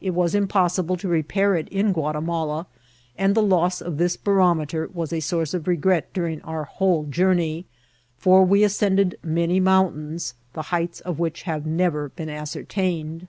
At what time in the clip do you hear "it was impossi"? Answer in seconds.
0.00-0.84